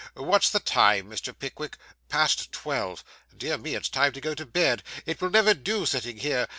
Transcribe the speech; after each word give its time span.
What's 0.15 0.49
the 0.49 0.59
time, 0.59 1.11
Mr. 1.11 1.31
Pickwick?' 1.37 1.77
Past 2.09 2.51
twelve.' 2.51 3.03
'Dear 3.37 3.59
me, 3.59 3.75
it's 3.75 3.87
time 3.87 4.13
to 4.13 4.19
go 4.19 4.33
to 4.33 4.47
bed. 4.47 4.81
It 5.05 5.21
will 5.21 5.29
never 5.29 5.53
do, 5.53 5.85
sitting 5.85 6.17
here. 6.17 6.47